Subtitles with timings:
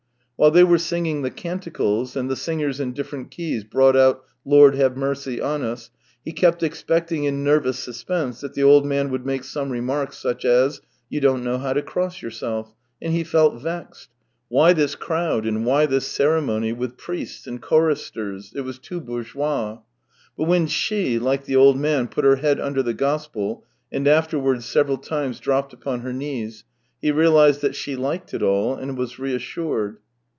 [0.37, 4.73] While they were singing the canticles, and the singers in different keys brought out" Lord,
[4.73, 5.91] have mercy on us,"
[6.25, 10.43] he kept expecting in nervous suspense that the old man would make some remark such
[10.43, 14.09] as," You don't know how to cross yourself," and he felt vexed.
[14.49, 18.51] Why this crowd, and why this ceremony with priests and choristers?
[18.55, 19.77] It was too bourgeois«<
[20.35, 24.65] But when she, like the old man, put her head under the gospel and afterwards
[24.65, 26.63] several times dropped upon her knees,
[26.99, 29.97] he realized that she lik( d it all, and was reassured.